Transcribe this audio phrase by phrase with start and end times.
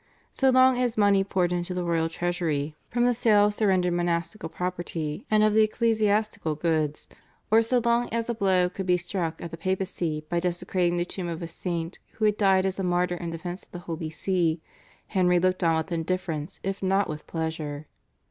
[0.33, 4.49] So long as money poured into the royal treasury from the sale of surrendered monastical
[4.49, 7.07] property and of the ecclesiastical goods,
[7.51, 11.05] or so long as a blow could be struck at the Papacy by desecrating the
[11.05, 14.09] tomb of a saint who had died as a martyr in defence of the Holy
[14.09, 14.59] See,
[15.09, 17.85] Henry looked on with indifference if not with pleasure.